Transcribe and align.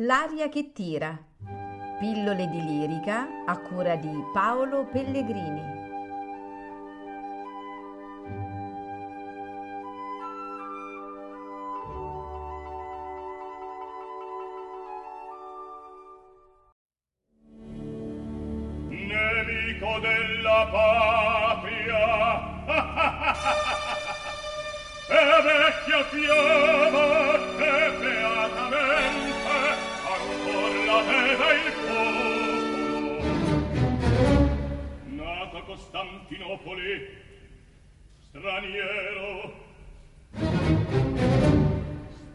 L'aria 0.00 0.50
che 0.50 0.72
tira. 0.72 1.18
Pillole 1.98 2.46
di 2.48 2.62
lirica 2.62 3.44
a 3.46 3.56
cura 3.60 3.96
di 3.96 4.10
Paolo 4.30 4.84
Pellegrini. 4.84 5.74
Nemico 18.90 19.98
della 20.00 20.68
patria. 20.70 22.04
e 25.08 25.22
vecchia 25.42 26.04
fiamma 26.10 27.25
Costantinopoli, 35.76 36.92
straniero, 38.30 39.30